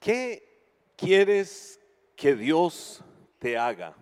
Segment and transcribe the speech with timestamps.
[0.00, 0.42] ¿Qué
[0.96, 1.78] quieres
[2.16, 3.04] que Dios
[3.38, 3.94] te haga?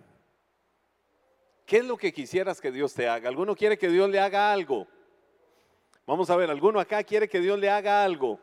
[1.65, 3.27] ¿Qué es lo que quisieras que Dios te haga?
[3.27, 4.87] ¿Alguno quiere que Dios le haga algo?
[6.07, 8.39] Vamos a ver, ¿alguno acá quiere que Dios le haga algo?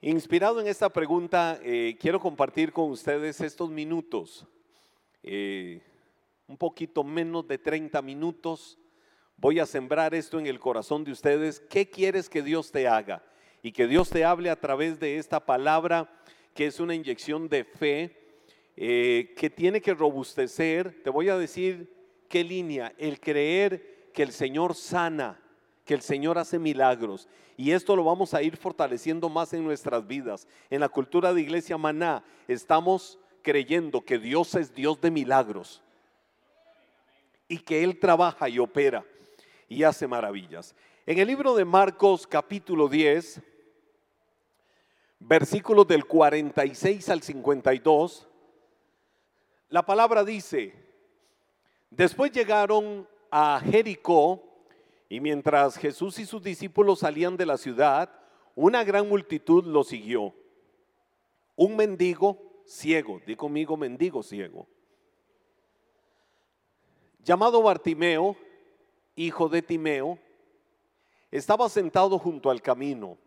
[0.00, 4.46] Inspirado en esta pregunta, eh, quiero compartir con ustedes estos minutos,
[5.24, 5.82] eh,
[6.46, 8.78] un poquito menos de 30 minutos.
[9.36, 11.58] Voy a sembrar esto en el corazón de ustedes.
[11.58, 13.20] ¿Qué quieres que Dios te haga?
[13.66, 16.08] Y que Dios te hable a través de esta palabra,
[16.54, 18.16] que es una inyección de fe,
[18.76, 21.02] eh, que tiene que robustecer.
[21.02, 21.92] Te voy a decir
[22.28, 25.42] qué línea, el creer que el Señor sana,
[25.84, 27.26] que el Señor hace milagros.
[27.56, 30.46] Y esto lo vamos a ir fortaleciendo más en nuestras vidas.
[30.70, 35.82] En la cultura de Iglesia Maná estamos creyendo que Dios es Dios de milagros
[37.48, 39.04] y que Él trabaja y opera
[39.68, 40.76] y hace maravillas.
[41.04, 43.42] En el libro de Marcos capítulo 10,
[45.18, 48.28] versículos del 46 al 52,
[49.68, 50.74] la palabra dice,
[51.90, 54.42] después llegaron a Jericó
[55.08, 58.10] y mientras Jesús y sus discípulos salían de la ciudad,
[58.54, 60.34] una gran multitud lo siguió.
[61.54, 64.66] Un mendigo ciego, di conmigo mendigo ciego,
[67.24, 68.36] llamado Bartimeo,
[69.16, 70.18] hijo de Timeo,
[71.30, 73.18] estaba sentado junto al camino.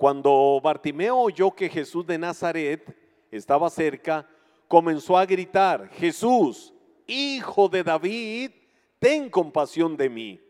[0.00, 2.96] Cuando Bartimeo oyó que Jesús de Nazaret
[3.30, 4.26] estaba cerca,
[4.66, 6.72] comenzó a gritar, Jesús,
[7.06, 8.50] hijo de David,
[8.98, 10.40] ten compasión de mí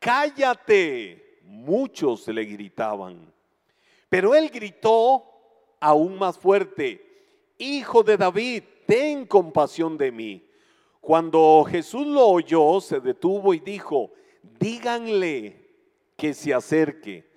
[0.00, 1.38] cállate.
[1.44, 3.32] Muchos le gritaban.
[4.08, 5.24] Pero él gritó
[5.78, 7.06] aún más fuerte,
[7.58, 10.48] Hijo de David, ten compasión de mí.
[10.98, 14.12] Cuando Jesús lo oyó, se detuvo y dijo,
[14.58, 15.68] díganle
[16.16, 17.29] que se acerque.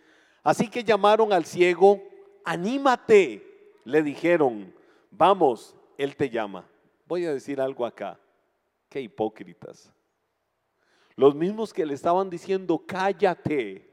[0.44, 2.04] Así que llamaron al ciego,
[2.44, 4.74] anímate, le dijeron,
[5.10, 6.68] vamos, él te llama.
[7.08, 8.20] Voy a decir algo acá,
[8.90, 9.92] qué hipócritas.
[11.16, 13.90] Los mismos que le estaban diciendo, cállate.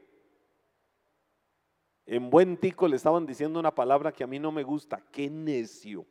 [2.05, 5.29] En buen tico le estaban diciendo una palabra que a mí no me gusta, qué
[5.29, 6.05] necio,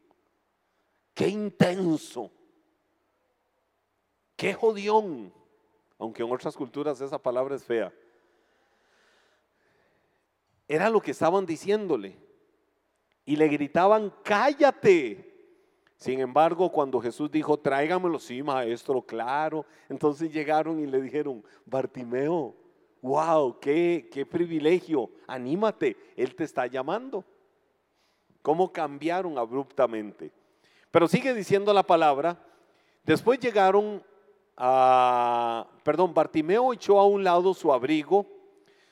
[1.12, 2.31] qué intenso,
[4.36, 5.31] qué jodión,
[5.98, 7.92] aunque en otras culturas esa palabra es fea.
[10.70, 12.16] Era lo que estaban diciéndole.
[13.25, 15.26] Y le gritaban, cállate.
[15.97, 19.66] Sin embargo, cuando Jesús dijo, tráigamelo, sí, maestro, claro.
[19.88, 22.54] Entonces llegaron y le dijeron, Bartimeo,
[23.03, 27.25] wow, qué, qué privilegio, anímate, Él te está llamando.
[28.41, 30.30] ¿Cómo cambiaron abruptamente?
[30.92, 32.38] Pero sigue diciendo la palabra.
[33.03, 34.04] Después llegaron
[34.56, 38.25] a, perdón, Bartimeo echó a un lado su abrigo,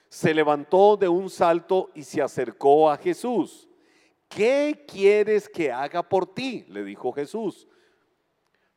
[0.09, 3.69] se levantó de un salto y se acercó a Jesús.
[4.29, 6.65] ¿qué quieres que haga por ti?
[6.69, 7.67] Le dijo Jesús.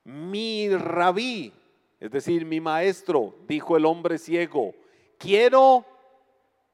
[0.04, 1.54] Mi rabí,
[2.00, 4.74] es decir, mi maestro, dijo el hombre ciego,
[5.18, 5.86] quiero,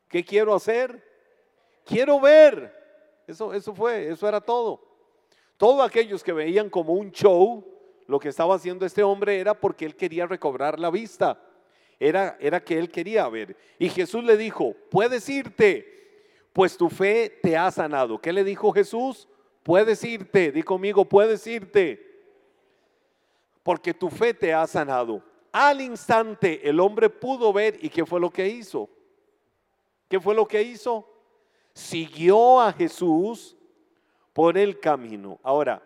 [0.07, 1.03] ¿qué quiero hacer?
[1.83, 2.73] Quiero ver.
[3.25, 4.81] Eso, eso fue, eso era todo.
[5.57, 7.65] Todos aquellos que veían como un show,
[8.05, 11.41] lo que estaba haciendo este hombre era porque él quería recobrar la vista.
[11.99, 13.55] Era, era que él quería ver.
[13.79, 15.97] Y Jesús le dijo, puedes irte,
[16.53, 18.19] pues tu fe te ha sanado.
[18.19, 19.27] ¿Qué le dijo Jesús?
[19.63, 22.03] Puedes irte, di conmigo, puedes irte,
[23.63, 25.21] porque tu fe te ha sanado.
[25.51, 28.89] Al instante el hombre pudo ver y ¿qué fue lo que hizo?
[30.07, 31.07] ¿Qué fue lo que hizo?
[31.73, 33.57] Siguió a Jesús
[34.33, 35.39] por el camino.
[35.43, 35.81] Ahora,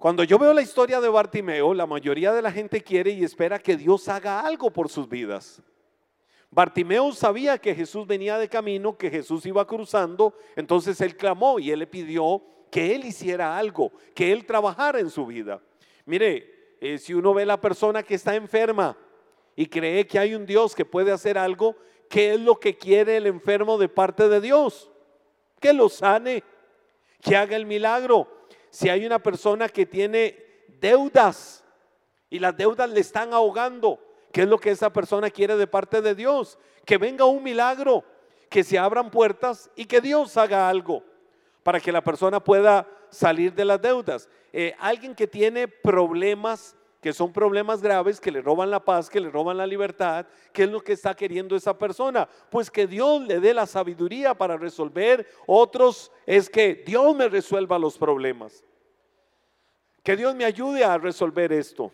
[0.00, 3.58] cuando yo veo la historia de Bartimeo, la mayoría de la gente quiere y espera
[3.58, 5.60] que Dios haga algo por sus vidas.
[6.50, 11.70] Bartimeo sabía que Jesús venía de camino, que Jesús iba cruzando, entonces él clamó y
[11.70, 15.60] él le pidió que él hiciera algo, que él trabajara en su vida.
[16.06, 18.96] Mire, eh, si uno ve la persona que está enferma
[19.54, 21.76] y cree que hay un Dios que puede hacer algo,
[22.08, 24.90] ¿qué es lo que quiere el enfermo de parte de Dios?
[25.60, 26.42] Que lo sane,
[27.20, 28.39] que haga el milagro.
[28.70, 30.36] Si hay una persona que tiene
[30.80, 31.64] deudas
[32.28, 33.98] y las deudas le están ahogando,
[34.32, 36.58] ¿Qué es lo que esa persona quiere de parte de Dios?
[36.84, 38.04] Que venga un milagro,
[38.48, 41.02] que se abran puertas y que Dios haga algo
[41.62, 44.28] para que la persona pueda salir de las deudas.
[44.52, 49.20] Eh, alguien que tiene problemas, que son problemas graves, que le roban la paz, que
[49.20, 52.28] le roban la libertad, ¿qué es lo que está queriendo esa persona?
[52.50, 55.26] Pues que Dios le dé la sabiduría para resolver.
[55.46, 58.62] Otros es que Dios me resuelva los problemas.
[60.02, 61.90] Que Dios me ayude a resolver esto.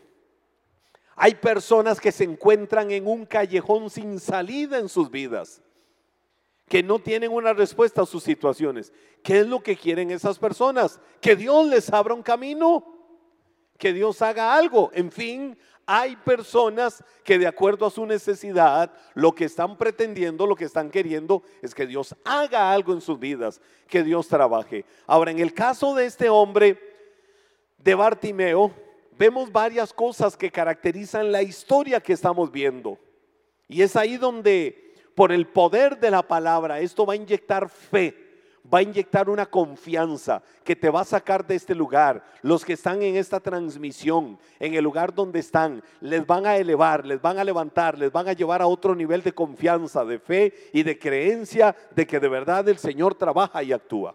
[1.15, 5.63] Hay personas que se encuentran en un callejón sin salida en sus vidas,
[6.69, 8.93] que no tienen una respuesta a sus situaciones.
[9.23, 11.01] ¿Qué es lo que quieren esas personas?
[11.21, 12.96] Que Dios les abra un camino,
[13.79, 14.91] que Dios haga algo.
[14.95, 15.57] En fin,
[15.87, 20.91] hay personas que de acuerdo a su necesidad, lo que están pretendiendo, lo que están
[20.91, 24.85] queriendo es que Dios haga algo en sus vidas, que Dios trabaje.
[25.07, 26.79] Ahora, en el caso de este hombre,
[27.79, 28.73] de Bartimeo,
[29.17, 32.99] vemos varias cosas que caracterizan la historia que estamos viendo.
[33.69, 38.26] Y es ahí donde por el poder de la palabra, esto va a inyectar fe,
[38.73, 42.25] va a inyectar una confianza que te va a sacar de este lugar.
[42.43, 47.07] Los que están en esta transmisión, en el lugar donde están, les van a elevar,
[47.07, 50.53] les van a levantar, les van a llevar a otro nivel de confianza, de fe
[50.73, 54.15] y de creencia de que de verdad el Señor trabaja y actúa.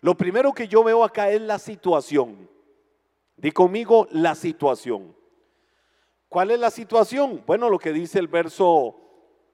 [0.00, 2.48] Lo primero que yo veo acá es la situación.
[3.36, 5.16] Di conmigo la situación.
[6.28, 7.42] ¿Cuál es la situación?
[7.46, 8.98] Bueno, lo que dice el verso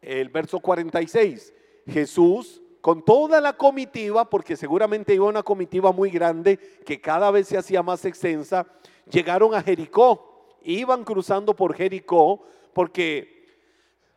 [0.01, 1.53] el verso 46.
[1.87, 6.57] Jesús con toda la comitiva, porque seguramente iba una comitiva muy grande
[6.87, 8.67] que cada vez se hacía más extensa,
[9.11, 12.43] llegaron a Jericó, iban cruzando por Jericó,
[12.73, 13.47] porque,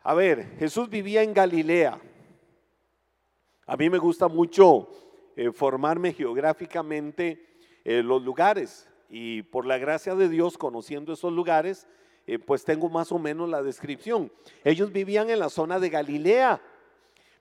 [0.02, 2.00] a ver, Jesús vivía en Galilea.
[3.66, 4.88] A mí me gusta mucho
[5.36, 7.44] eh, formarme geográficamente
[7.84, 11.86] en los lugares y por la gracia de Dios, conociendo esos lugares,
[12.26, 14.32] eh, pues tengo más o menos la descripción.
[14.64, 16.62] Ellos vivían en la zona de Galilea,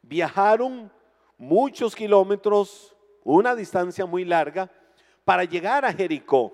[0.02, 0.92] viajaron
[1.42, 4.70] muchos kilómetros, una distancia muy larga,
[5.26, 6.54] para llegar a Jericó,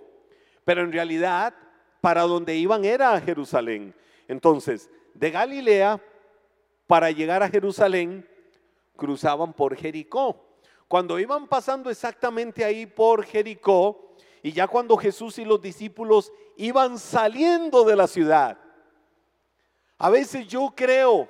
[0.63, 1.53] pero en realidad
[1.99, 3.93] para donde iban era a Jerusalén.
[4.29, 6.01] Entonces, de Galilea,
[6.87, 8.25] para llegar a Jerusalén,
[8.95, 10.41] cruzaban por Jericó.
[10.87, 16.97] Cuando iban pasando exactamente ahí por Jericó, y ya cuando Jesús y los discípulos iban
[16.97, 18.57] saliendo de la ciudad,
[19.97, 21.27] a veces yo creo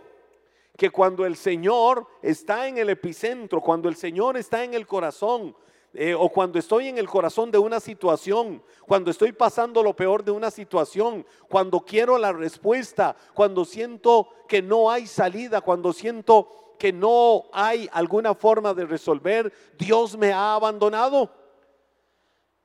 [0.77, 5.55] que cuando el Señor está en el epicentro, cuando el Señor está en el corazón,
[5.93, 10.23] eh, o cuando estoy en el corazón de una situación, cuando estoy pasando lo peor
[10.23, 16.75] de una situación, cuando quiero la respuesta, cuando siento que no hay salida, cuando siento
[16.77, 21.31] que no hay alguna forma de resolver, Dios me ha abandonado.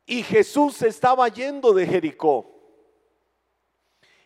[0.04, 2.51] Y Jesús estaba yendo de Jericó.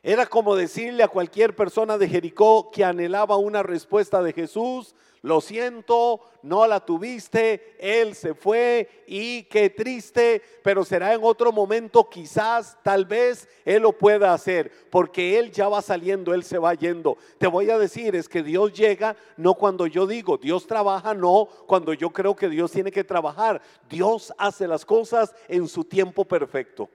[0.09, 5.41] Era como decirle a cualquier persona de Jericó que anhelaba una respuesta de Jesús, lo
[5.41, 12.09] siento, no la tuviste, Él se fue y qué triste, pero será en otro momento,
[12.09, 16.75] quizás, tal vez Él lo pueda hacer, porque Él ya va saliendo, Él se va
[16.75, 17.19] yendo.
[17.39, 21.49] Te voy a decir, es que Dios llega no cuando yo digo, Dios trabaja, no
[21.67, 23.61] cuando yo creo que Dios tiene que trabajar.
[23.91, 26.89] Dios hace las cosas en su tiempo perfecto.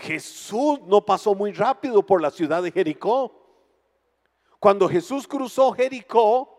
[0.00, 3.32] Jesús no pasó muy rápido por la ciudad de Jericó.
[4.58, 6.56] Cuando Jesús cruzó Jericó,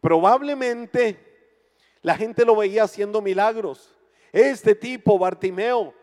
[0.00, 1.26] probablemente
[2.02, 3.94] la gente lo veía haciendo milagros.
[4.30, 5.94] Este tipo, Bartimeo,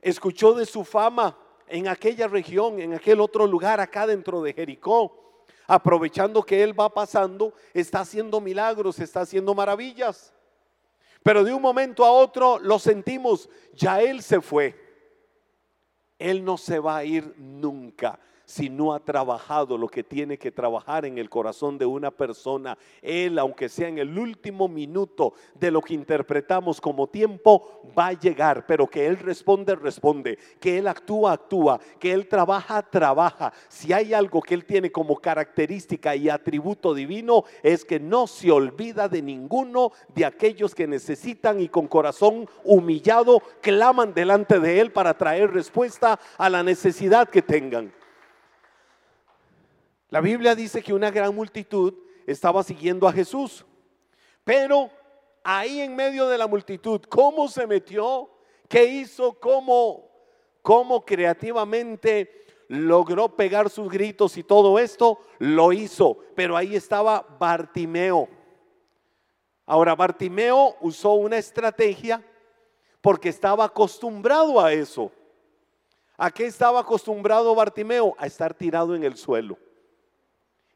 [0.00, 1.36] escuchó de su fama
[1.68, 5.44] en aquella región, en aquel otro lugar, acá dentro de Jericó.
[5.66, 10.32] Aprovechando que él va pasando, está haciendo milagros, está haciendo maravillas.
[11.22, 14.85] Pero de un momento a otro lo sentimos, ya él se fue.
[16.18, 20.52] Él no se va a ir nunca si no ha trabajado lo que tiene que
[20.52, 22.78] trabajar en el corazón de una persona.
[23.02, 28.12] Él, aunque sea en el último minuto de lo que interpretamos como tiempo, va a
[28.12, 33.52] llegar, pero que Él responde, responde, que Él actúa, actúa, que Él trabaja, trabaja.
[33.68, 38.52] Si hay algo que Él tiene como característica y atributo divino, es que no se
[38.52, 44.92] olvida de ninguno de aquellos que necesitan y con corazón humillado claman delante de Él
[44.92, 47.92] para traer respuesta a la necesidad que tengan.
[50.08, 51.94] La Biblia dice que una gran multitud
[52.26, 53.64] estaba siguiendo a Jesús,
[54.44, 54.90] pero
[55.42, 58.30] ahí en medio de la multitud, ¿cómo se metió?
[58.68, 59.32] ¿Qué hizo?
[59.38, 60.08] ¿Cómo,
[60.62, 65.20] cómo creativamente logró pegar sus gritos y todo esto?
[65.38, 68.28] Lo hizo, pero ahí estaba Bartimeo.
[69.64, 72.24] Ahora, Bartimeo usó una estrategia
[73.00, 75.10] porque estaba acostumbrado a eso.
[76.16, 78.14] ¿A qué estaba acostumbrado Bartimeo?
[78.18, 79.58] A estar tirado en el suelo.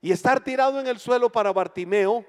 [0.01, 2.25] Y estar tirado en el suelo para Bartimeo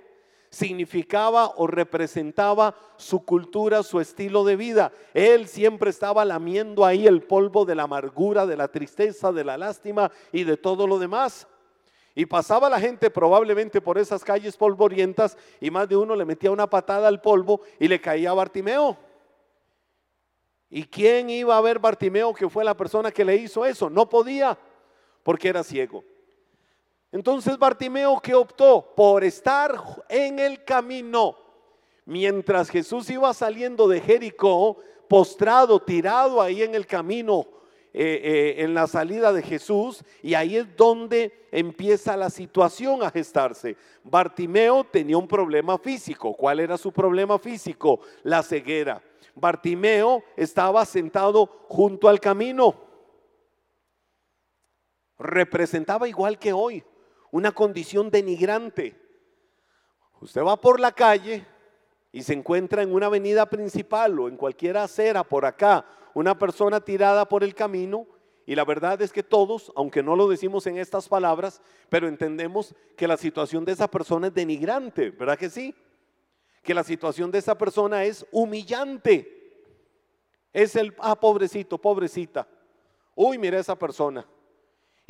[0.49, 4.91] significaba o representaba su cultura, su estilo de vida.
[5.13, 9.57] Él siempre estaba lamiendo ahí el polvo de la amargura, de la tristeza, de la
[9.57, 11.47] lástima y de todo lo demás.
[12.13, 16.51] Y pasaba la gente probablemente por esas calles polvorientas y más de uno le metía
[16.51, 18.97] una patada al polvo y le caía a Bartimeo.
[20.69, 23.89] ¿Y quién iba a ver Bartimeo que fue la persona que le hizo eso?
[23.89, 24.57] No podía
[25.23, 26.03] porque era ciego.
[27.11, 29.75] Entonces Bartimeo que optó por estar
[30.07, 31.35] en el camino.
[32.05, 34.77] Mientras Jesús iba saliendo de Jericó,
[35.09, 37.45] postrado, tirado ahí en el camino,
[37.93, 43.11] eh, eh, en la salida de Jesús, y ahí es donde empieza la situación a
[43.11, 43.75] gestarse.
[44.03, 46.33] Bartimeo tenía un problema físico.
[46.33, 47.99] ¿Cuál era su problema físico?
[48.23, 49.01] La ceguera.
[49.35, 52.73] Bartimeo estaba sentado junto al camino.
[55.19, 56.83] Representaba igual que hoy
[57.31, 58.95] una condición denigrante.
[60.19, 61.45] Usted va por la calle
[62.11, 66.81] y se encuentra en una avenida principal o en cualquier acera por acá, una persona
[66.81, 68.05] tirada por el camino,
[68.45, 72.75] y la verdad es que todos, aunque no lo decimos en estas palabras, pero entendemos
[72.97, 75.73] que la situación de esa persona es denigrante, ¿verdad que sí?
[76.61, 79.37] Que la situación de esa persona es humillante.
[80.51, 82.47] Es el, ah, pobrecito, pobrecita.
[83.15, 84.27] Uy, mira esa persona.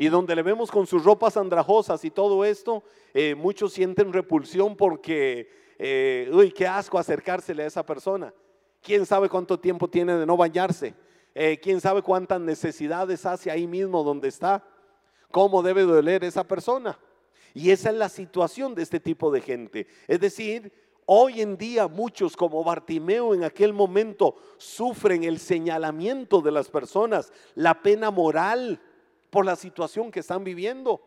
[0.01, 2.81] Y donde le vemos con sus ropas andrajosas y todo esto,
[3.13, 8.33] eh, muchos sienten repulsión porque, eh, uy, qué asco acercársele a esa persona.
[8.81, 10.95] ¿Quién sabe cuánto tiempo tiene de no bañarse?
[11.35, 14.65] Eh, ¿Quién sabe cuántas necesidades hace ahí mismo donde está?
[15.29, 16.97] ¿Cómo debe doler esa persona?
[17.53, 19.85] Y esa es la situación de este tipo de gente.
[20.07, 20.73] Es decir,
[21.05, 27.31] hoy en día muchos como Bartimeo en aquel momento sufren el señalamiento de las personas,
[27.53, 28.81] la pena moral
[29.31, 31.01] por la situación que están viviendo.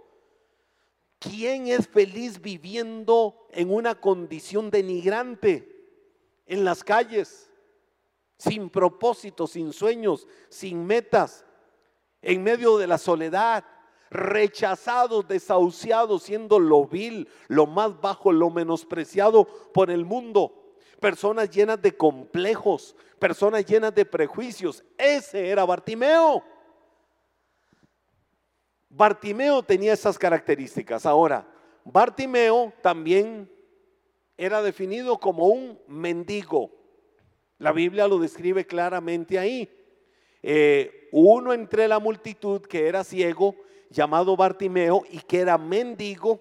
[1.21, 5.69] ¿Quién es feliz viviendo en una condición denigrante
[6.47, 7.51] en las calles?
[8.37, 11.45] Sin propósito, sin sueños, sin metas,
[12.21, 13.65] en medio de la soledad,
[14.11, 20.75] rechazados, desahuciados, siendo lo vil, lo más bajo, lo menospreciado por el mundo.
[21.01, 24.83] Personas llenas de complejos, personas llenas de prejuicios.
[24.97, 26.54] Ese era Bartimeo.
[28.97, 31.05] Bartimeo tenía esas características.
[31.05, 31.45] Ahora,
[31.85, 33.51] Bartimeo también
[34.37, 36.71] era definido como un mendigo.
[37.59, 39.69] La Biblia lo describe claramente ahí.
[40.45, 43.57] Eh, uno entre la multitud que era ciego,
[43.91, 46.41] llamado Bartimeo, y que era mendigo.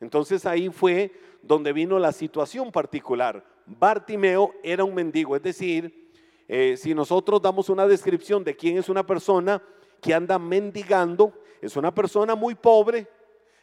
[0.00, 3.44] Entonces ahí fue donde vino la situación particular.
[3.66, 6.10] Bartimeo era un mendigo, es decir,
[6.48, 9.62] eh, si nosotros damos una descripción de quién es una persona
[10.00, 13.06] que anda mendigando, es una persona muy pobre,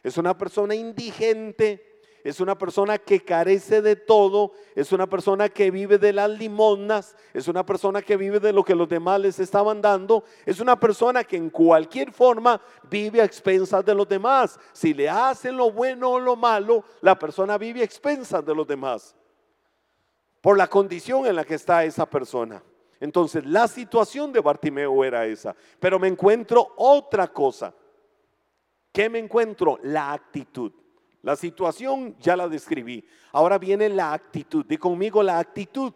[0.02, 1.96] es una persona indigente,
[2.28, 7.14] es una persona que carece de todo, es una persona que vive de las limonas,
[7.32, 10.78] es una persona que vive de lo que los demás les estaban dando, es una
[10.78, 12.60] persona que en cualquier forma
[12.90, 14.58] vive a expensas de los demás.
[14.72, 18.66] Si le hacen lo bueno o lo malo, la persona vive a expensas de los
[18.66, 19.14] demás,
[20.40, 22.60] por la condición en la que está esa persona.
[22.98, 27.72] Entonces, la situación de Bartimeo era esa, pero me encuentro otra cosa.
[28.96, 29.78] ¿Qué me encuentro?
[29.82, 30.72] La actitud.
[31.20, 33.06] La situación ya la describí.
[33.30, 34.64] Ahora viene la actitud.
[34.64, 35.92] Di conmigo la actitud.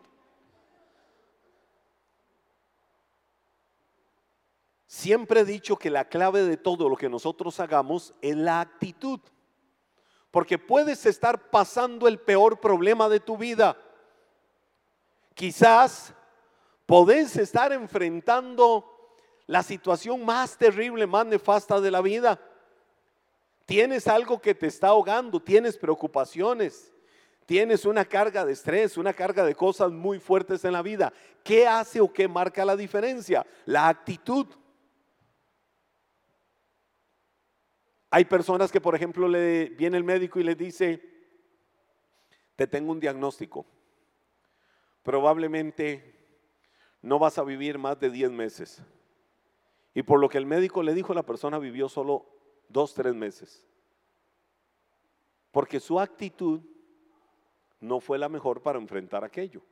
[4.86, 9.18] Siempre he dicho que la clave de todo lo que nosotros hagamos es la actitud.
[10.30, 13.78] Porque puedes estar pasando el peor problema de tu vida.
[15.32, 16.12] Quizás
[16.84, 18.84] podés estar enfrentando
[19.46, 22.38] la situación más terrible, más nefasta de la vida
[23.70, 26.92] tienes algo que te está ahogando, tienes preocupaciones,
[27.46, 31.12] tienes una carga de estrés, una carga de cosas muy fuertes en la vida.
[31.44, 33.46] ¿Qué hace o qué marca la diferencia?
[33.66, 34.48] La actitud.
[38.10, 41.00] Hay personas que, por ejemplo, le viene el médico y le dice,
[42.56, 43.64] te tengo un diagnóstico.
[45.04, 46.12] Probablemente
[47.02, 48.82] no vas a vivir más de 10 meses.
[49.94, 52.39] Y por lo que el médico le dijo, la persona vivió solo
[52.70, 53.66] dos, tres meses.
[55.50, 56.60] Porque su actitud
[57.80, 59.62] no fue la mejor para enfrentar aquello.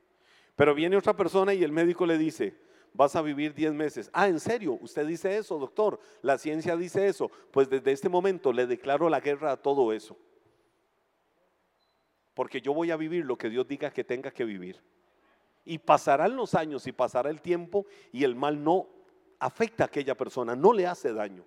[0.55, 2.59] Pero viene otra persona y el médico le dice,
[2.93, 4.09] vas a vivir diez meses.
[4.13, 4.77] Ah, ¿en serio?
[4.81, 5.99] ¿Usted dice eso, doctor?
[6.21, 7.31] La ciencia dice eso.
[7.51, 10.17] Pues desde este momento le declaro la guerra a todo eso.
[12.33, 14.81] Porque yo voy a vivir lo que Dios diga que tenga que vivir.
[15.63, 18.87] Y pasarán los años y pasará el tiempo y el mal no
[19.39, 21.45] afecta a aquella persona, no le hace daño.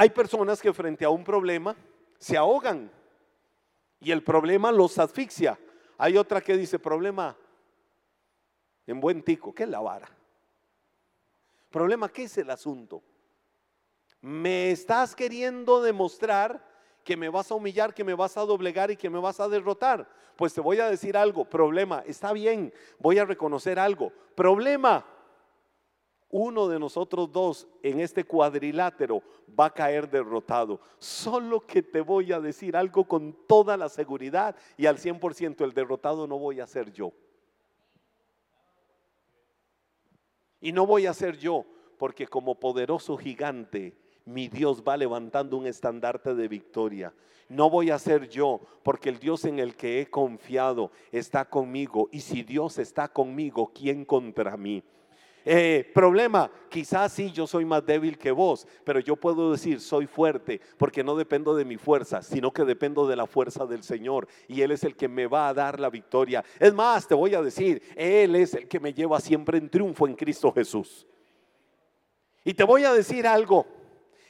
[0.00, 1.74] Hay personas que frente a un problema
[2.20, 2.88] se ahogan
[3.98, 5.58] y el problema los asfixia.
[5.98, 7.36] Hay otra que dice problema
[8.86, 10.08] en buen tico, ¿qué es la vara?
[11.68, 13.02] Problema, ¿qué es el asunto?
[14.20, 16.64] Me estás queriendo demostrar
[17.02, 19.48] que me vas a humillar, que me vas a doblegar y que me vas a
[19.48, 20.08] derrotar.
[20.36, 24.12] Pues te voy a decir algo, problema, está bien, voy a reconocer algo.
[24.36, 25.04] Problema,
[26.30, 29.22] uno de nosotros dos en este cuadrilátero
[29.58, 30.80] va a caer derrotado.
[30.98, 35.72] Solo que te voy a decir algo con toda la seguridad y al 100% el
[35.72, 37.12] derrotado no voy a ser yo.
[40.60, 41.64] Y no voy a ser yo,
[41.98, 47.14] porque como poderoso gigante, mi Dios va levantando un estandarte de victoria.
[47.48, 52.08] No voy a ser yo, porque el Dios en el que he confiado está conmigo.
[52.12, 54.82] Y si Dios está conmigo, ¿quién contra mí?
[55.44, 60.06] Eh, problema, quizás sí yo soy más débil que vos, pero yo puedo decir soy
[60.06, 64.28] fuerte porque no dependo de mi fuerza, sino que dependo de la fuerza del Señor
[64.46, 66.44] y Él es el que me va a dar la victoria.
[66.58, 70.06] Es más, te voy a decir, Él es el que me lleva siempre en triunfo
[70.06, 71.06] en Cristo Jesús.
[72.44, 73.66] Y te voy a decir algo,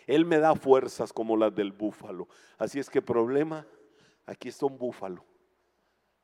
[0.07, 2.29] Él me da fuerzas como las del búfalo.
[2.59, 3.67] Así es que problema,
[4.27, 5.25] aquí está un búfalo.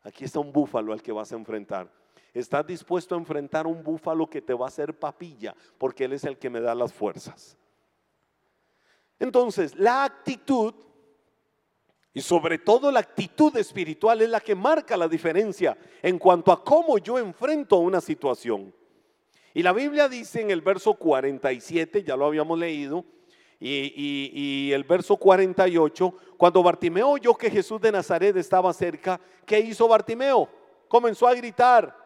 [0.03, 1.91] Aquí está un búfalo al que vas a enfrentar.
[2.35, 6.25] Estás dispuesto a enfrentar un búfalo que te va a hacer papilla, porque Él es
[6.25, 7.57] el que me da las fuerzas.
[9.21, 10.75] Entonces, la actitud,
[12.12, 16.64] y sobre todo la actitud espiritual, es la que marca la diferencia en cuanto a
[16.64, 18.75] cómo yo enfrento una situación.
[19.55, 23.05] Y la Biblia dice en el verso 47, ya lo habíamos leído,
[23.61, 23.93] y,
[24.35, 29.87] y, el verso 48, cuando Bartimeo oyó que Jesús de Nazaret estaba cerca, ¿qué hizo
[29.87, 30.50] Bartimeo?
[30.88, 32.03] Comenzó a gritar,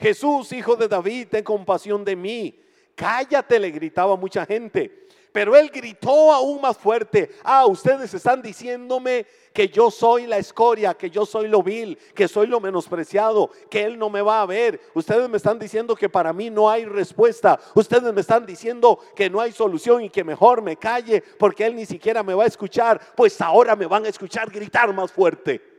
[0.00, 2.58] Jesús, hijo de David, ten compasión de mí.
[2.94, 5.08] Cállate, le gritaba mucha gente.
[5.32, 10.94] Pero él gritó aún más fuerte, ah, ustedes están diciéndome que yo soy la escoria,
[10.94, 14.46] que yo soy lo vil, que soy lo menospreciado, que él no me va a
[14.46, 14.80] ver.
[14.94, 17.60] Ustedes me están diciendo que para mí no hay respuesta.
[17.74, 21.76] Ustedes me están diciendo que no hay solución y que mejor me calle porque él
[21.76, 23.00] ni siquiera me va a escuchar.
[23.14, 25.69] Pues ahora me van a escuchar gritar más fuerte.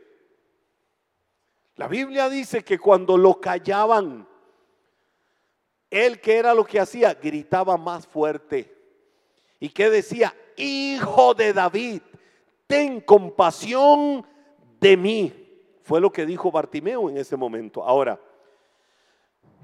[1.76, 4.26] La Biblia dice que cuando lo callaban,
[5.90, 8.74] él que era lo que hacía, gritaba más fuerte.
[9.58, 10.34] ¿Y que decía?
[10.56, 12.02] Hijo de David,
[12.66, 14.26] ten compasión
[14.80, 15.32] de mí.
[15.82, 17.82] Fue lo que dijo Bartimeo en ese momento.
[17.82, 18.20] Ahora,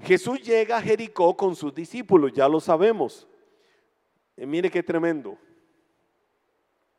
[0.01, 3.27] Jesús llega a Jericó con sus discípulos, ya lo sabemos.
[4.37, 5.37] Y mire qué tremendo.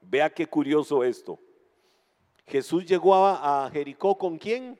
[0.00, 1.38] Vea qué curioso esto.
[2.46, 4.78] Jesús llegó a, a Jericó con quién?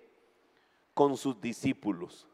[1.01, 2.29] Con sus discípulos.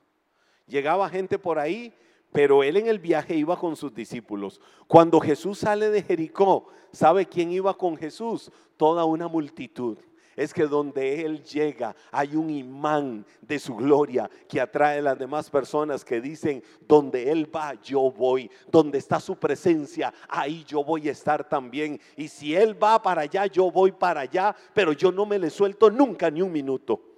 [0.67, 1.95] Llegaba gente por ahí,
[2.33, 4.61] pero él en el viaje iba con sus discípulos.
[4.89, 8.51] Cuando Jesús sale de Jericó, ¿sabe quién iba con Jesús?
[8.77, 9.99] Toda una multitud.
[10.35, 15.19] Es que donde Él llega hay un imán de su gloria que atrae a las
[15.21, 18.51] demás personas que dicen, donde Él va, yo voy.
[18.67, 22.01] Donde está su presencia, ahí yo voy a estar también.
[22.17, 25.51] Y si Él va para allá, yo voy para allá, pero yo no me le
[25.51, 27.16] suelto nunca ni un minuto.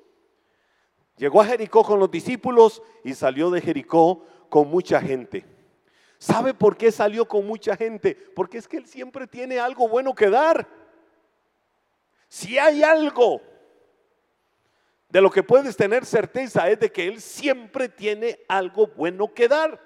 [1.19, 5.45] Llegó a Jericó con los discípulos y salió de Jericó con mucha gente.
[6.17, 8.15] ¿Sabe por qué salió con mucha gente?
[8.15, 10.67] Porque es que Él siempre tiene algo bueno que dar.
[12.29, 13.41] Si hay algo
[15.09, 19.49] de lo que puedes tener certeza es de que Él siempre tiene algo bueno que
[19.49, 19.81] dar.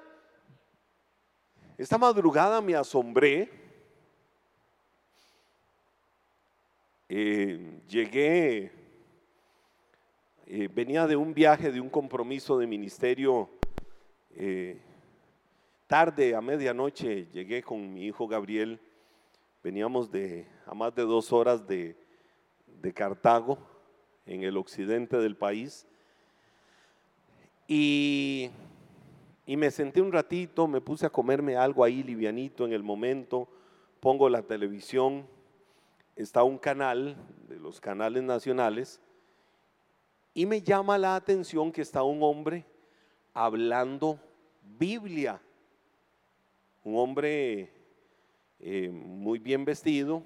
[1.78, 3.50] Esta madrugada me asombré.
[7.08, 8.81] Eh, llegué
[10.54, 13.48] eh, venía de un viaje, de un compromiso de ministerio.
[14.34, 14.78] Eh,
[15.86, 18.78] tarde, a medianoche, llegué con mi hijo Gabriel.
[19.64, 21.96] Veníamos de a más de dos horas de,
[22.82, 23.56] de Cartago,
[24.26, 25.86] en el occidente del país.
[27.66, 28.50] Y,
[29.46, 33.48] y me senté un ratito, me puse a comerme algo ahí livianito en el momento.
[34.00, 35.26] Pongo la televisión,
[36.14, 37.16] está un canal
[37.48, 39.00] de los canales nacionales
[40.34, 42.64] y me llama la atención que está un hombre
[43.34, 44.18] hablando
[44.78, 45.40] Biblia.
[46.84, 47.70] Un hombre
[48.58, 50.22] eh, muy bien vestido,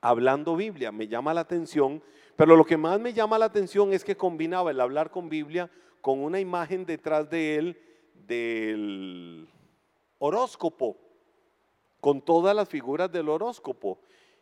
[0.00, 0.92] hablando Biblia.
[0.92, 2.02] Me llama la atención,
[2.34, 5.70] pero lo que más me llama la atención es que combinaba el hablar con Biblia
[6.00, 7.80] con una imagen detrás de él
[8.28, 9.48] del
[10.18, 10.96] horóscopo,
[12.00, 13.98] con todas las figuras del horóscopo.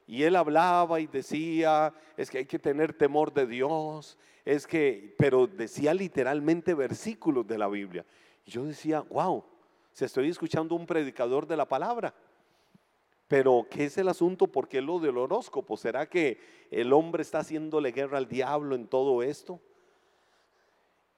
[0.07, 5.15] Y él hablaba y decía, es que hay que tener temor de Dios, es que,
[5.19, 8.05] pero decía literalmente versículos de la Biblia.
[8.45, 9.45] Y yo decía, wow,
[9.93, 12.15] se estoy escuchando un predicador de la palabra.
[13.29, 14.47] Pero, ¿qué es el asunto?
[14.47, 15.77] ¿Por qué lo del horóscopo?
[15.77, 16.39] ¿Será que
[16.71, 19.61] el hombre está haciéndole guerra al diablo en todo esto?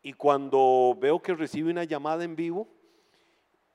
[0.02, 2.68] Y cuando veo que recibe una llamada en vivo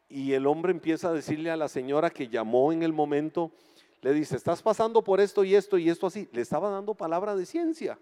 [0.08, 3.52] y el hombre empieza a decirle a la señora que llamó en el momento,
[4.02, 6.28] le dice, estás pasando por esto y esto y esto así.
[6.32, 8.00] Le estaba dando palabra de ciencia.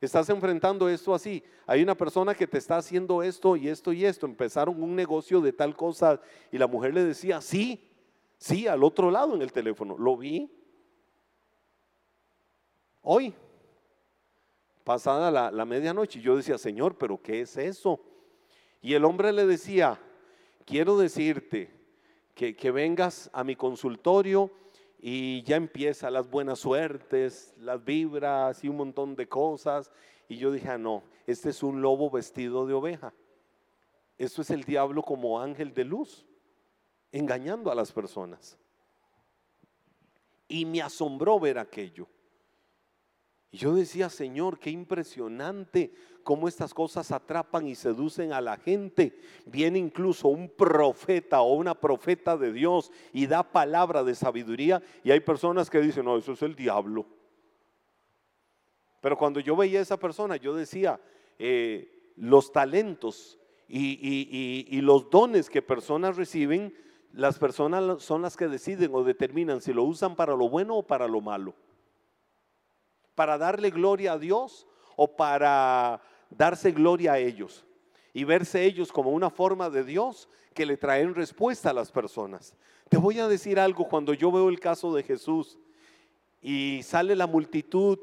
[0.00, 1.44] Estás enfrentando esto así.
[1.66, 4.24] Hay una persona que te está haciendo esto y esto y esto.
[4.24, 6.18] Empezaron un negocio de tal cosa
[6.50, 7.86] y la mujer le decía, sí,
[8.38, 9.98] sí, al otro lado en el teléfono.
[9.98, 10.50] Lo vi.
[13.02, 13.34] Hoy,
[14.84, 18.00] pasada la, la medianoche, yo decía, Señor, pero ¿qué es eso?
[18.80, 20.00] Y el hombre le decía,
[20.64, 21.79] quiero decirte
[22.34, 24.50] que, vengas a mi consultorio
[24.98, 29.90] y ya empieza las buenas suertes, las vibras y un montón de cosas.
[30.28, 33.12] Y yo dije, ah, no, este es un lobo vestido de oveja.
[34.18, 36.26] Esto es el diablo como ángel de luz,
[37.12, 38.58] engañando a las personas.
[40.48, 42.06] Y me asombró ver aquello.
[43.50, 49.18] Y yo decía, Señor, qué impresionante cómo estas cosas atrapan y seducen a la gente.
[49.46, 55.10] Viene incluso un profeta o una profeta de Dios y da palabra de sabiduría y
[55.10, 57.06] hay personas que dicen, no, eso es el diablo.
[59.00, 61.00] Pero cuando yo veía a esa persona, yo decía,
[61.38, 66.74] eh, los talentos y, y los dones que personas reciben,
[67.12, 70.86] las personas son las que deciden o determinan si lo usan para lo bueno o
[70.86, 71.54] para lo malo
[73.20, 77.66] para darle gloria a Dios o para darse gloria a ellos
[78.12, 82.54] y verse ellos como una forma de Dios que le traen respuesta a las personas.
[82.88, 85.58] Te voy a decir algo cuando yo veo el caso de Jesús
[86.42, 87.98] y sale la multitud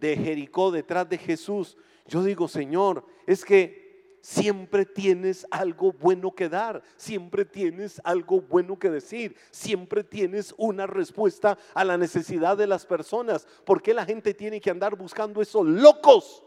[0.00, 6.48] de Jericó detrás de Jesús, yo digo, Señor, es que siempre tienes algo bueno que
[6.48, 12.66] dar, siempre tienes algo bueno que decir, siempre tienes una respuesta a la necesidad de
[12.66, 13.46] las personas.
[13.64, 16.42] ¿Por qué la gente tiene que andar buscando esos locos?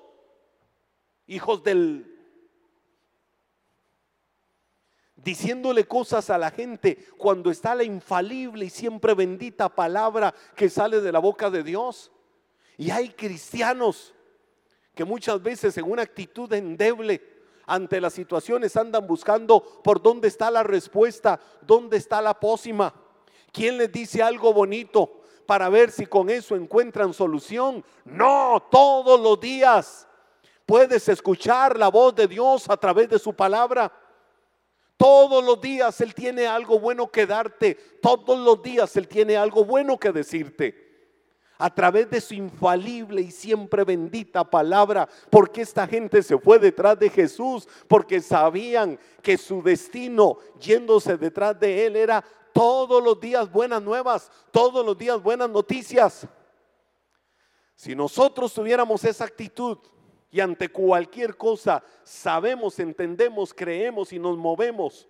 [1.28, 2.12] Hijos del...
[5.16, 11.02] diciéndole cosas a la gente cuando está la infalible y siempre bendita palabra que sale
[11.02, 12.12] de la boca de Dios.
[12.78, 14.14] Y hay cristianos
[14.94, 17.22] que muchas veces en una actitud endeble
[17.66, 22.94] ante las situaciones andan buscando por dónde está la respuesta, dónde está la pócima.
[23.52, 27.84] ¿Quién les dice algo bonito para ver si con eso encuentran solución?
[28.04, 30.08] No, todos los días
[30.66, 33.92] puedes escuchar la voz de Dios a través de su palabra.
[34.98, 37.76] Todos los días Él tiene algo bueno que darte.
[38.02, 40.86] Todos los días Él tiene algo bueno que decirte
[41.58, 47.00] a través de su infalible y siempre bendita palabra, porque esta gente se fue detrás
[47.00, 52.24] de Jesús, porque sabían que su destino yéndose detrás de él era
[52.54, 56.28] todos los días buenas nuevas, todos los días buenas noticias.
[57.76, 59.78] Si nosotros tuviéramos esa actitud
[60.36, 65.08] y ante cualquier cosa sabemos, entendemos, creemos y nos movemos,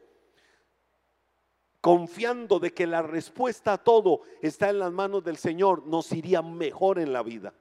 [1.81, 6.43] confiando de que la respuesta a todo está en las manos del Señor, nos iría
[6.43, 7.55] mejor en la vida.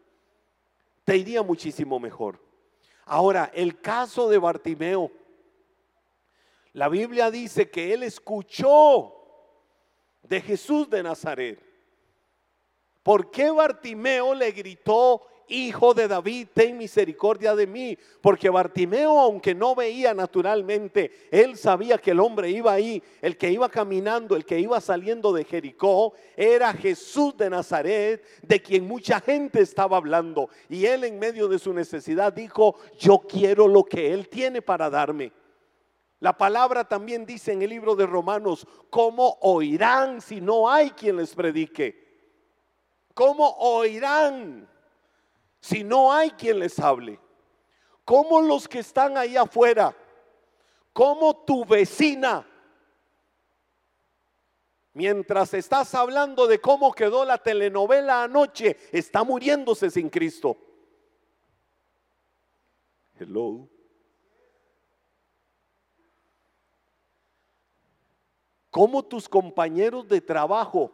[1.05, 2.39] Te iría muchísimo mejor.
[3.07, 5.11] Ahora, el caso de Bartimeo.
[6.75, 9.15] La Biblia dice que él escuchó
[10.23, 11.59] de Jesús de Nazaret.
[13.03, 17.99] ¿Por qué Bartimeo le gritó Hijo de David, ten misericordia de mí.
[18.21, 23.51] Porque Bartimeo, aunque no veía naturalmente, él sabía que el hombre iba ahí, el que
[23.51, 29.21] iba caminando, el que iba saliendo de Jericó, era Jesús de Nazaret, de quien mucha
[29.21, 30.49] gente estaba hablando.
[30.69, 34.89] Y él en medio de su necesidad dijo, yo quiero lo que él tiene para
[34.89, 35.33] darme.
[36.21, 41.19] La palabra también dice en el libro de Romanos, ¿cómo oirán si no hay quien
[41.19, 42.03] les predique?
[43.13, 44.67] ¿Cómo oirán
[45.65, 47.19] si no hay quien les hable?
[48.05, 49.97] ¿Cómo los que están ahí afuera?
[50.93, 52.47] ¿Cómo tu vecina?
[54.93, 60.55] Mientras estás hablando de cómo quedó la telenovela anoche, está muriéndose sin Cristo.
[63.19, 63.67] Hello.
[68.71, 70.93] ¿Cómo tus compañeros de trabajo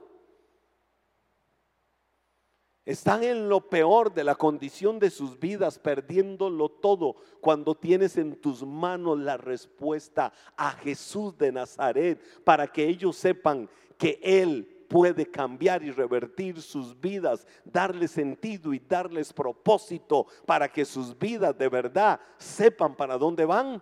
[2.90, 8.35] están en lo peor de la condición de sus vidas, perdiéndolo todo, cuando tienes en
[8.35, 15.24] tus manos la respuesta a Jesús de Nazaret, para que ellos sepan que Él puede
[15.31, 21.68] cambiar y revertir sus vidas, darles sentido y darles propósito para que sus vidas de
[21.68, 23.81] verdad sepan para dónde van.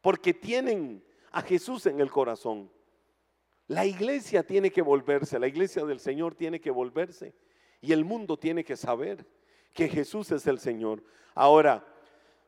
[0.00, 2.70] Porque tienen a Jesús en el corazón.
[3.68, 7.34] La iglesia tiene que volverse, la iglesia del Señor tiene que volverse
[7.80, 9.26] y el mundo tiene que saber
[9.72, 11.02] que Jesús es el Señor.
[11.34, 11.86] Ahora,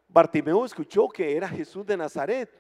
[0.09, 2.51] Bartimeo escuchó que era Jesús de Nazaret.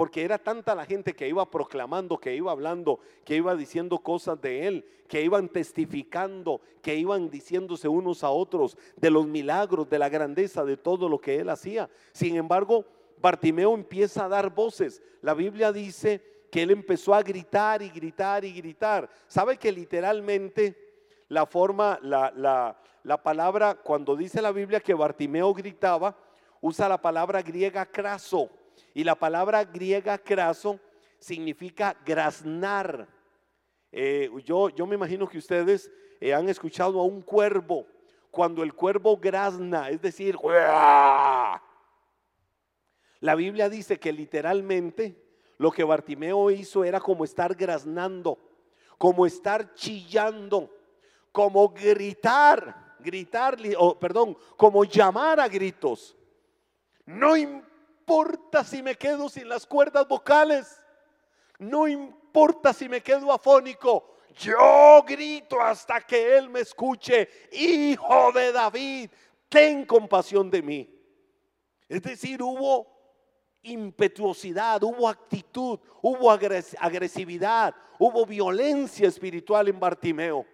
[0.00, 4.40] porque era tanta la gente que iba proclamando, que iba hablando, que iba diciendo cosas
[4.40, 9.98] de él, que iban testificando, que iban diciéndose unos a otros de los milagros, de
[9.98, 11.90] la grandeza, de todo lo que él hacía.
[12.12, 12.86] Sin embargo,
[13.20, 15.02] Bartimeo empieza a dar voces.
[15.20, 19.08] La Biblia dice que él empezó a gritar y gritar y gritar.
[19.26, 20.76] ¿Sabe que literalmente
[21.28, 26.16] la forma, la, la palabra, cuando dice la Biblia que Bartimeo gritaba,
[26.60, 28.50] usa la palabra griega craso?
[28.94, 30.78] Y la palabra griega craso
[31.18, 33.08] significa graznar.
[33.92, 37.86] Eh, yo, yo me imagino que ustedes eh, han escuchado a un cuervo.
[38.30, 40.36] Cuando el cuervo grazna, es decir,
[43.20, 45.16] la Biblia dice que literalmente
[45.60, 48.38] lo que Bartimeo hizo era como estar graznando,
[48.96, 50.74] como estar chillando,
[51.30, 56.16] como gritar, gritar, o, perdón, como llamar a gritos.
[57.04, 60.80] No importa si me quedo sin las cuerdas vocales.
[61.58, 64.16] No importa si me quedo afónico.
[64.38, 67.28] Yo grito hasta que Él me escuche.
[67.52, 69.10] Hijo de David,
[69.50, 71.00] ten compasión de mí.
[71.86, 72.99] Es decir, hubo
[73.62, 80.46] impetuosidad, hubo actitud, hubo agresividad, hubo violencia espiritual en Bartimeo.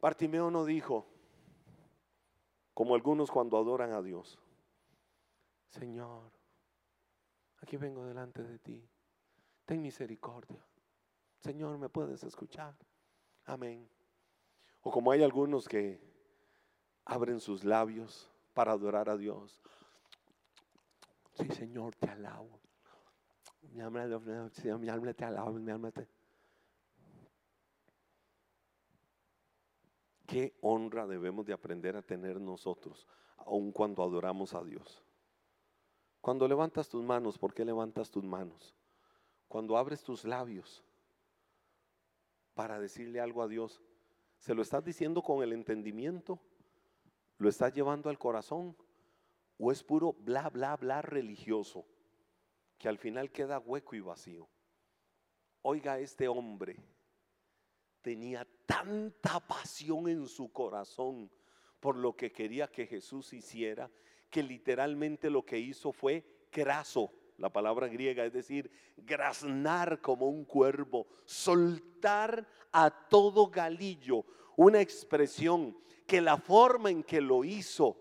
[0.00, 1.06] Bartimeo no dijo,
[2.74, 4.38] como algunos cuando adoran a Dios,
[5.68, 6.30] Señor,
[7.60, 8.88] aquí vengo delante de ti.
[9.64, 10.64] Ten misericordia.
[11.40, 12.74] Señor, ¿me puedes escuchar?
[13.44, 13.88] Amén.
[14.82, 16.00] O como hay algunos que
[17.04, 19.60] abren sus labios para adorar a Dios.
[21.36, 22.60] Sí, Señor, te alabo.
[23.72, 25.52] Mi alma, mi te alaba.
[30.26, 35.02] Qué honra debemos de aprender a tener nosotros, aun cuando adoramos a Dios.
[36.20, 38.74] Cuando levantas tus manos, ¿por qué levantas tus manos?
[39.46, 40.82] Cuando abres tus labios
[42.54, 43.80] para decirle algo a Dios,
[44.38, 46.40] ¿se lo estás diciendo con el entendimiento?
[47.38, 48.76] ¿Lo estás llevando al corazón?
[49.58, 51.86] ¿O es puro bla, bla, bla religioso
[52.78, 54.48] que al final queda hueco y vacío?
[55.62, 56.76] Oiga, este hombre
[58.02, 61.30] tenía tanta pasión en su corazón
[61.80, 63.90] por lo que quería que Jesús hiciera
[64.30, 70.44] que literalmente lo que hizo fue craso, la palabra griega, es decir, graznar como un
[70.44, 74.24] cuervo, soltar a todo galillo,
[74.56, 77.98] una expresión que la forma en que lo hizo,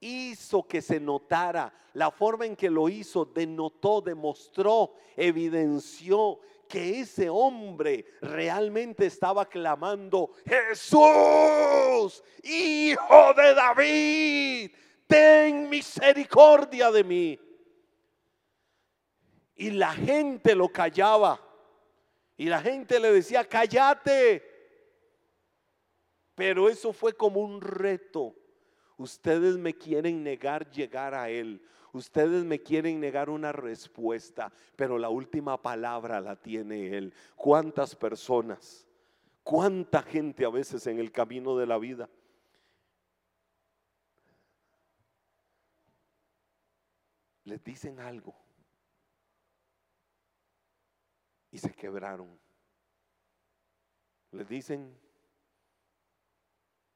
[0.00, 7.28] hizo que se notara, la forma en que lo hizo denotó, demostró, evidenció que ese
[7.28, 14.70] hombre realmente estaba clamando, Jesús, hijo de David,
[15.06, 17.40] ten misericordia de mí.
[19.56, 21.38] Y la gente lo callaba.
[22.36, 24.42] Y la gente le decía, cállate.
[26.34, 28.34] Pero eso fue como un reto.
[29.00, 31.62] Ustedes me quieren negar llegar a Él.
[31.92, 37.14] Ustedes me quieren negar una respuesta, pero la última palabra la tiene Él.
[37.34, 38.86] ¿Cuántas personas?
[39.42, 42.10] ¿Cuánta gente a veces en el camino de la vida
[47.44, 48.36] les dicen algo
[51.50, 52.38] y se quebraron.
[54.32, 54.94] Les dicen,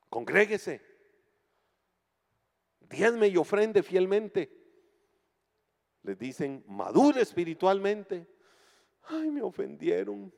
[0.08, 0.93] congréguese,
[2.88, 4.51] diezme y ofrende fielmente.
[6.03, 8.29] Les dicen, madure espiritualmente.
[9.05, 10.33] Ay, me ofendieron.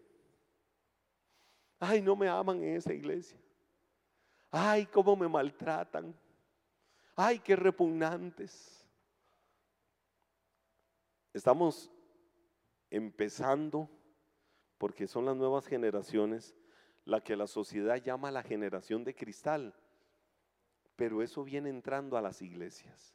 [1.78, 3.40] Ay, no me aman en esa iglesia.
[4.50, 6.14] Ay, cómo me maltratan.
[7.14, 8.86] Ay, qué repugnantes.
[11.32, 11.90] Estamos
[12.90, 13.90] empezando,
[14.78, 16.54] porque son las nuevas generaciones,
[17.04, 19.74] la que la sociedad llama la generación de cristal,
[20.96, 23.14] pero eso viene entrando a las iglesias.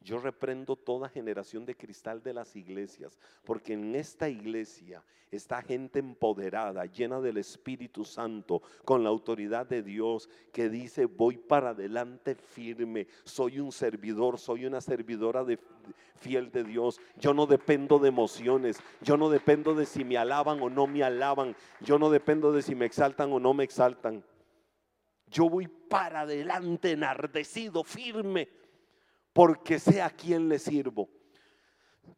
[0.00, 5.98] Yo reprendo toda generación de cristal de las iglesias, porque en esta iglesia está gente
[5.98, 12.36] empoderada, llena del Espíritu Santo, con la autoridad de Dios, que dice, voy para adelante
[12.36, 15.58] firme, soy un servidor, soy una servidora de,
[16.18, 17.00] fiel de Dios.
[17.16, 21.02] Yo no dependo de emociones, yo no dependo de si me alaban o no me
[21.02, 24.22] alaban, yo no dependo de si me exaltan o no me exaltan.
[25.30, 28.48] Yo voy para adelante, enardecido, firme
[29.32, 31.08] porque sé a quién le sirvo.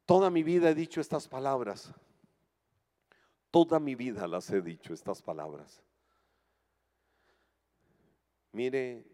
[0.07, 1.93] Toda mi vida he dicho estas palabras.
[3.51, 5.83] Toda mi vida las he dicho estas palabras.
[8.53, 9.05] Mire,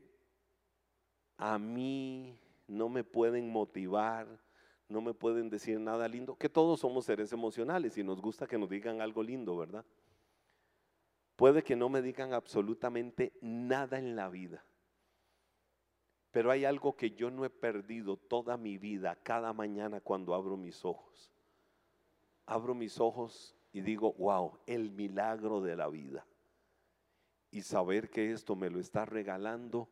[1.36, 4.26] a mí no me pueden motivar,
[4.88, 8.56] no me pueden decir nada lindo, que todos somos seres emocionales y nos gusta que
[8.56, 9.84] nos digan algo lindo, ¿verdad?
[11.36, 14.64] Puede que no me digan absolutamente nada en la vida,
[16.30, 20.56] pero hay algo que yo no he perdido toda mi vida, cada mañana cuando abro
[20.56, 21.30] mis ojos.
[22.46, 26.26] Abro mis ojos y digo, wow, el milagro de la vida.
[27.50, 29.88] Y saber que esto me lo está regalando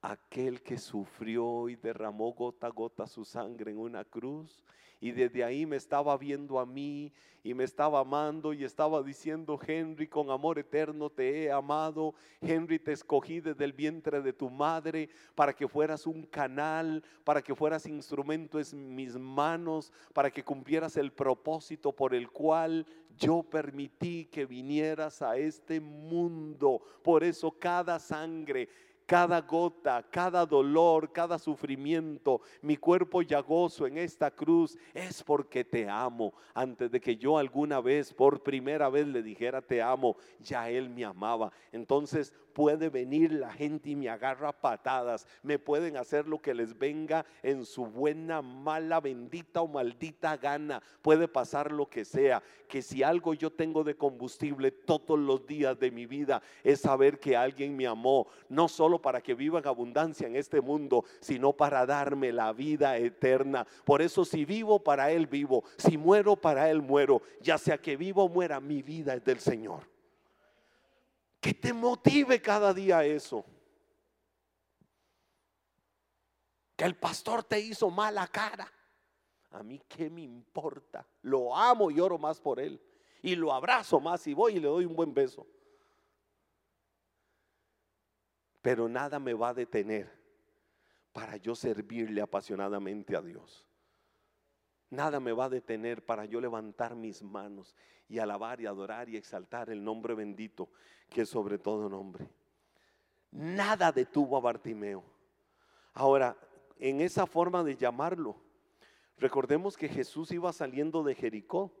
[0.00, 4.62] aquel que sufrió y derramó gota a gota su sangre en una cruz.
[5.00, 7.12] Y desde ahí me estaba viendo a mí
[7.44, 12.14] y me estaba amando y estaba diciendo, Henry, con amor eterno te he amado.
[12.40, 17.42] Henry, te escogí desde el vientre de tu madre para que fueras un canal, para
[17.42, 22.84] que fueras instrumento en mis manos, para que cumplieras el propósito por el cual
[23.16, 26.82] yo permití que vinieras a este mundo.
[27.02, 28.68] Por eso cada sangre
[29.08, 35.88] cada gota, cada dolor, cada sufrimiento, mi cuerpo llagoso en esta cruz, es porque te
[35.88, 36.34] amo.
[36.52, 40.90] Antes de que yo alguna vez, por primera vez le dijera te amo, ya Él
[40.90, 41.50] me amaba.
[41.72, 46.76] Entonces puede venir la gente y me agarra patadas, me pueden hacer lo que les
[46.76, 52.82] venga en su buena, mala, bendita o maldita gana, puede pasar lo que sea, que
[52.82, 57.36] si algo yo tengo de combustible todos los días de mi vida es saber que
[57.36, 61.86] alguien me amó, no solo para que viva en abundancia en este mundo, sino para
[61.86, 63.66] darme la vida eterna.
[63.84, 67.96] Por eso si vivo para Él vivo, si muero para Él muero, ya sea que
[67.96, 69.88] vivo o muera, mi vida es del Señor.
[71.40, 73.44] Que te motive cada día eso.
[76.76, 78.70] Que el pastor te hizo mala cara.
[79.50, 81.06] A mí qué me importa.
[81.22, 82.80] Lo amo y oro más por él.
[83.22, 85.46] Y lo abrazo más y voy y le doy un buen beso.
[88.62, 90.10] Pero nada me va a detener
[91.12, 93.66] para yo servirle apasionadamente a Dios.
[94.90, 97.74] Nada me va a detener para yo levantar mis manos
[98.08, 100.70] y alabar y adorar y exaltar el nombre bendito
[101.10, 102.28] que es sobre todo nombre.
[103.30, 105.04] Nada detuvo a Bartimeo.
[105.92, 106.36] Ahora,
[106.78, 108.36] en esa forma de llamarlo,
[109.18, 111.72] recordemos que Jesús iba saliendo de Jericó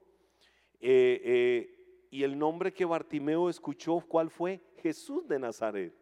[0.80, 4.60] eh, eh, y el nombre que Bartimeo escuchó, ¿cuál fue?
[4.82, 5.94] Jesús de Nazaret.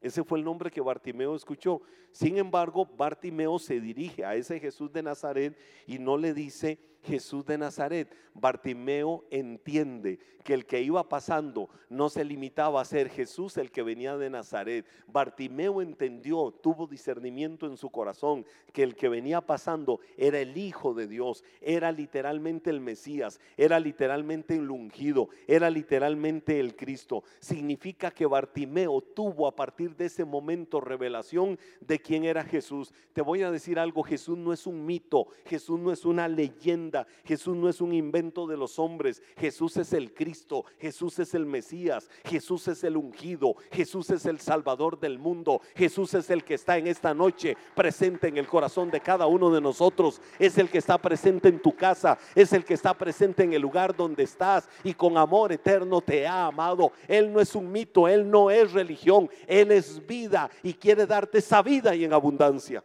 [0.00, 1.82] Ese fue el nombre que Bartimeo escuchó.
[2.12, 7.46] Sin embargo, Bartimeo se dirige a ese Jesús de Nazaret y no le dice, Jesús
[7.46, 8.14] de Nazaret.
[8.34, 13.82] Bartimeo entiende que el que iba pasando no se limitaba a ser Jesús el que
[13.82, 14.86] venía de Nazaret.
[15.06, 20.94] Bartimeo entendió, tuvo discernimiento en su corazón que el que venía pasando era el Hijo
[20.94, 27.24] de Dios, era literalmente el Mesías, era literalmente el ungido, era literalmente el Cristo.
[27.40, 32.92] Significa que Bartimeo tuvo a partir de ese momento revelación de quién era Jesús.
[33.12, 36.97] Te voy a decir algo, Jesús no es un mito, Jesús no es una leyenda
[37.24, 39.22] Jesús no es un invento de los hombres.
[39.36, 40.64] Jesús es el Cristo.
[40.78, 42.10] Jesús es el Mesías.
[42.24, 43.56] Jesús es el ungido.
[43.70, 45.60] Jesús es el Salvador del mundo.
[45.74, 49.50] Jesús es el que está en esta noche presente en el corazón de cada uno
[49.50, 50.20] de nosotros.
[50.38, 52.18] Es el que está presente en tu casa.
[52.34, 56.26] Es el que está presente en el lugar donde estás y con amor eterno te
[56.26, 56.92] ha amado.
[57.06, 58.08] Él no es un mito.
[58.08, 59.30] Él no es religión.
[59.46, 62.82] Él es vida y quiere darte esa vida y en abundancia.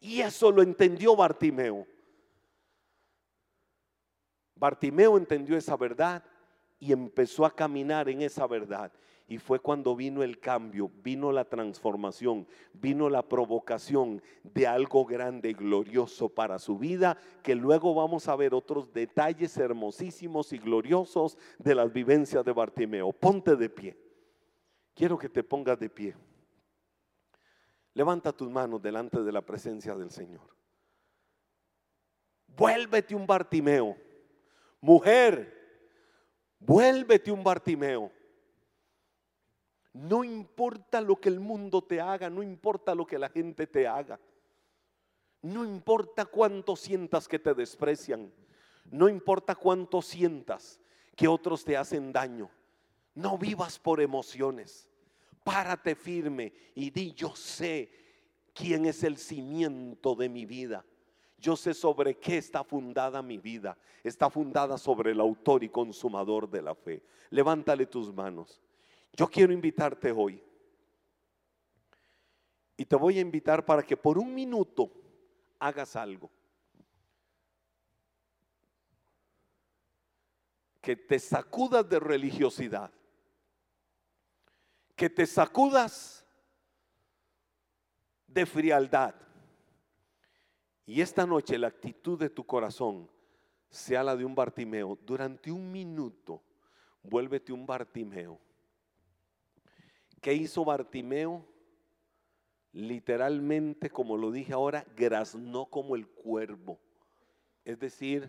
[0.00, 1.86] Y eso lo entendió Bartimeo.
[4.60, 6.22] Bartimeo entendió esa verdad
[6.78, 8.92] y empezó a caminar en esa verdad.
[9.26, 15.50] Y fue cuando vino el cambio, vino la transformación, vino la provocación de algo grande
[15.50, 21.38] y glorioso para su vida, que luego vamos a ver otros detalles hermosísimos y gloriosos
[21.58, 23.12] de las vivencias de Bartimeo.
[23.12, 23.96] Ponte de pie.
[24.94, 26.14] Quiero que te pongas de pie.
[27.94, 30.54] Levanta tus manos delante de la presencia del Señor.
[32.48, 34.09] Vuélvete un Bartimeo
[34.80, 35.52] mujer,
[36.58, 38.10] vuélvete un Bartimeo.
[39.92, 43.86] No importa lo que el mundo te haga, no importa lo que la gente te
[43.88, 44.20] haga.
[45.42, 48.32] No importa cuánto sientas que te desprecian.
[48.90, 50.80] No importa cuánto sientas
[51.16, 52.50] que otros te hacen daño.
[53.14, 54.88] No vivas por emociones.
[55.42, 57.90] Párate firme y di, yo sé
[58.52, 60.84] quién es el cimiento de mi vida.
[61.40, 63.76] Yo sé sobre qué está fundada mi vida.
[64.04, 67.02] Está fundada sobre el autor y consumador de la fe.
[67.30, 68.60] Levántale tus manos.
[69.14, 70.42] Yo quiero invitarte hoy.
[72.76, 74.92] Y te voy a invitar para que por un minuto
[75.58, 76.30] hagas algo.
[80.82, 82.90] Que te sacudas de religiosidad.
[84.94, 86.26] Que te sacudas
[88.26, 89.14] de frialdad
[90.90, 93.08] y esta noche la actitud de tu corazón
[93.68, 96.42] sea la de un Bartimeo, durante un minuto,
[97.04, 98.40] vuélvete un Bartimeo.
[100.20, 101.46] ¿Qué hizo Bartimeo?
[102.72, 106.80] Literalmente, como lo dije ahora, graznó como el cuervo.
[107.64, 108.28] Es decir,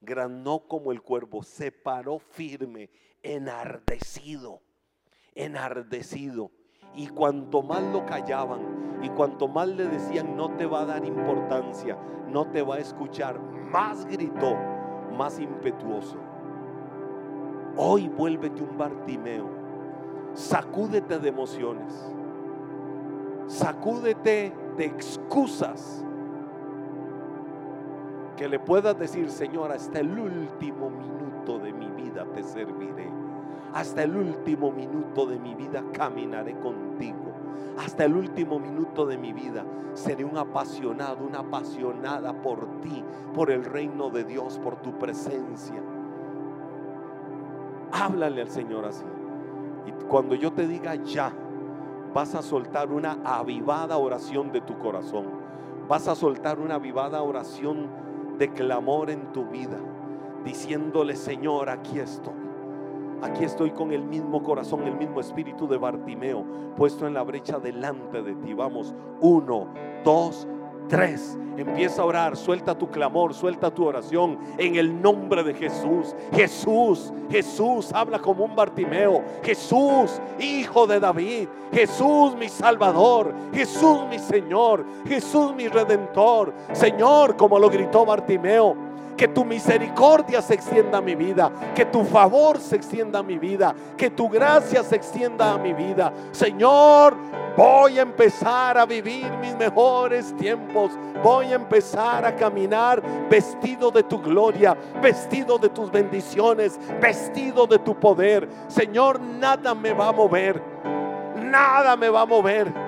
[0.00, 2.88] granó como el cuervo, se paró firme,
[3.22, 4.62] enardecido,
[5.34, 6.50] enardecido.
[6.94, 8.60] Y cuanto más lo callaban
[9.02, 11.98] y cuanto más le decían no te va a dar importancia,
[12.30, 13.38] no te va a escuchar,
[13.70, 14.56] más gritó,
[15.16, 16.16] más impetuoso.
[17.76, 19.48] Hoy vuélvete un Bartimeo,
[20.32, 22.14] sacúdete de emociones,
[23.46, 26.04] sacúdete de excusas
[28.36, 33.23] que le puedas decir, Señor, hasta el último minuto de mi vida te serviré.
[33.74, 37.32] Hasta el último minuto de mi vida caminaré contigo.
[37.76, 39.64] Hasta el último minuto de mi vida
[39.94, 43.04] seré un apasionado, una apasionada por ti,
[43.34, 45.82] por el reino de Dios, por tu presencia.
[47.90, 49.04] Háblale al Señor así.
[49.86, 51.32] Y cuando yo te diga ya,
[52.14, 55.26] vas a soltar una avivada oración de tu corazón.
[55.88, 57.88] Vas a soltar una avivada oración
[58.38, 59.78] de clamor en tu vida,
[60.44, 62.43] diciéndole, Señor, aquí estoy.
[63.24, 66.44] Aquí estoy con el mismo corazón, el mismo espíritu de Bartimeo,
[66.76, 68.52] puesto en la brecha delante de ti.
[68.52, 69.66] Vamos, uno,
[70.04, 70.46] dos,
[70.88, 76.14] Tres, empieza a orar, suelta tu clamor, suelta tu oración en el nombre de Jesús.
[76.34, 79.22] Jesús, Jesús, habla como un Bartimeo.
[79.42, 81.48] Jesús, hijo de David.
[81.72, 83.34] Jesús, mi Salvador.
[83.54, 84.84] Jesús, mi Señor.
[85.06, 86.52] Jesús, mi Redentor.
[86.72, 88.76] Señor, como lo gritó Bartimeo.
[89.16, 91.50] Que tu misericordia se extienda a mi vida.
[91.74, 93.74] Que tu favor se extienda a mi vida.
[93.96, 96.12] Que tu gracia se extienda a mi vida.
[96.32, 97.16] Señor,
[97.56, 100.92] voy a empezar a vivir mis mejores tiempos.
[101.22, 107.78] Voy a empezar a caminar vestido de tu gloria, vestido de tus bendiciones, vestido de
[107.78, 108.48] tu poder.
[108.68, 110.62] Señor, nada me va a mover.
[111.36, 112.83] Nada me va a mover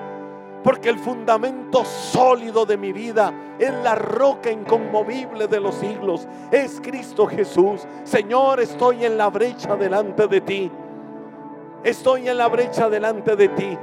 [0.67, 6.27] porque el fundamento sólido de mi vida es la roca inconmovible de los siglos.
[6.51, 7.87] Es Cristo Jesús.
[8.03, 10.69] Señor, estoy en la brecha delante de ti.
[11.85, 13.77] Estoy en la brecha delante de ti.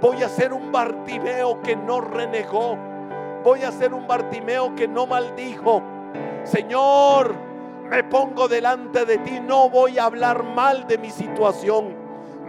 [0.00, 2.76] Voy a ser un Bartimeo que no renegó.
[3.44, 5.84] Voy a ser un Bartimeo que no maldijo.
[6.42, 7.32] Señor,
[7.88, 9.38] me pongo delante de ti.
[9.38, 11.94] No voy a hablar mal de mi situación.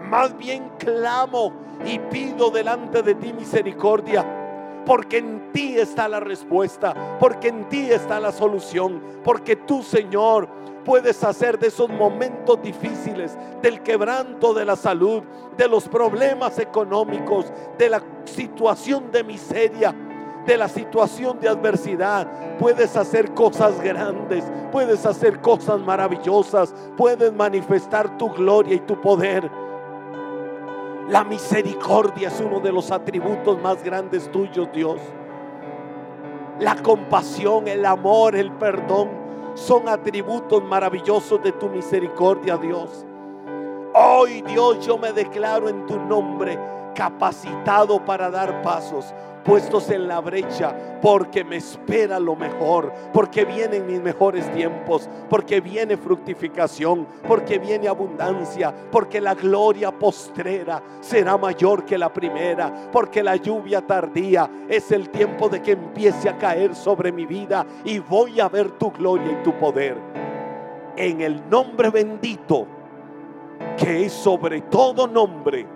[0.10, 4.26] Más bien clamo y pido delante de ti misericordia.
[4.86, 10.48] Porque en ti está la respuesta, porque en ti está la solución, porque tú, Señor,
[10.86, 15.24] puedes hacer de esos momentos difíciles, del quebranto de la salud,
[15.58, 19.94] de los problemas económicos, de la situación de miseria,
[20.46, 22.58] de la situación de adversidad.
[22.60, 29.50] Puedes hacer cosas grandes, puedes hacer cosas maravillosas, puedes manifestar tu gloria y tu poder.
[31.10, 35.00] La misericordia es uno de los atributos más grandes tuyos, Dios.
[36.60, 39.10] La compasión, el amor, el perdón
[39.54, 43.06] son atributos maravillosos de tu misericordia, Dios.
[43.94, 46.58] Hoy, Dios, yo me declaro en tu nombre
[46.96, 49.14] capacitado para dar pasos
[49.46, 55.62] puestos en la brecha porque me espera lo mejor, porque vienen mis mejores tiempos, porque
[55.62, 63.22] viene fructificación, porque viene abundancia, porque la gloria postrera será mayor que la primera, porque
[63.22, 68.00] la lluvia tardía es el tiempo de que empiece a caer sobre mi vida y
[68.00, 69.96] voy a ver tu gloria y tu poder.
[70.98, 72.66] En el nombre bendito
[73.78, 75.68] que es sobre todo nombre,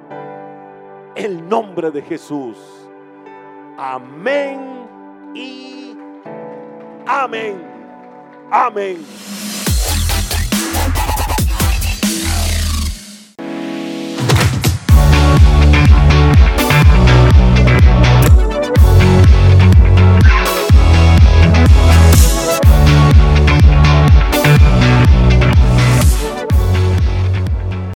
[1.16, 2.79] el nombre de Jesús.
[3.82, 4.60] Amén
[5.34, 5.96] y
[7.08, 7.56] amén.
[8.52, 8.98] Amén.